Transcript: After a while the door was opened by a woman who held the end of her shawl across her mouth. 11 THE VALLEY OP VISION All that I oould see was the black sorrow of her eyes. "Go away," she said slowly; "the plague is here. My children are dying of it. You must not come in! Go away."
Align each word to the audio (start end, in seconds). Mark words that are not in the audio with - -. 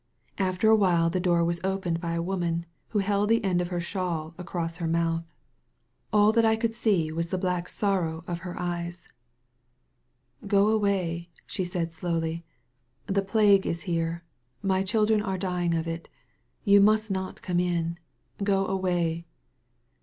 After 0.39 0.67
a 0.71 0.75
while 0.75 1.11
the 1.11 1.19
door 1.19 1.45
was 1.45 1.61
opened 1.63 2.01
by 2.01 2.13
a 2.13 2.23
woman 2.23 2.65
who 2.87 2.97
held 2.97 3.29
the 3.29 3.43
end 3.43 3.61
of 3.61 3.67
her 3.67 3.79
shawl 3.79 4.33
across 4.39 4.77
her 4.77 4.87
mouth. 4.87 5.21
11 5.21 5.27
THE 5.29 5.29
VALLEY 5.29 5.75
OP 5.75 5.75
VISION 5.75 6.07
All 6.13 6.31
that 6.31 6.45
I 6.45 6.57
oould 6.67 6.73
see 6.73 7.11
was 7.11 7.27
the 7.27 7.37
black 7.37 7.69
sorrow 7.69 8.23
of 8.25 8.39
her 8.39 8.59
eyes. 8.59 9.13
"Go 10.47 10.69
away," 10.69 11.29
she 11.45 11.63
said 11.63 11.91
slowly; 11.91 12.43
"the 13.05 13.21
plague 13.21 13.67
is 13.67 13.83
here. 13.83 14.23
My 14.63 14.81
children 14.81 15.21
are 15.21 15.37
dying 15.37 15.75
of 15.75 15.87
it. 15.87 16.09
You 16.65 16.81
must 16.81 17.11
not 17.11 17.43
come 17.43 17.59
in! 17.59 17.99
Go 18.43 18.65
away." 18.65 19.27